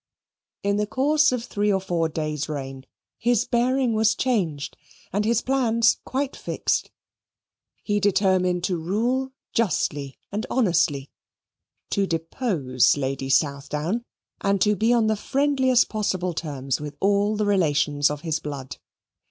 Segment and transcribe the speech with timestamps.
[0.63, 2.87] In the course of three or four days' reign
[3.19, 4.75] his bearing was changed
[5.13, 6.89] and his plans quite fixed:
[7.83, 11.11] he determined to rule justly and honestly,
[11.91, 14.03] to depose Lady Southdown,
[14.43, 18.77] and to be on the friendliest possible terms with all the relations of his blood.